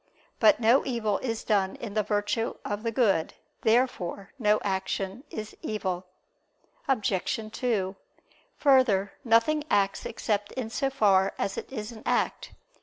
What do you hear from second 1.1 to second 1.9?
is done